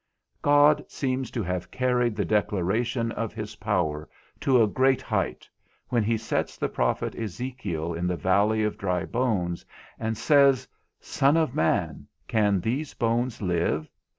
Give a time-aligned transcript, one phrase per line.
[0.41, 5.47] God seems to have carried the declaration of his power to a great height,
[5.89, 9.63] when he sets the prophet Ezekiel in the valley of dry bones,
[9.99, 10.67] and says,
[10.99, 13.91] _Son of man, can these bones live?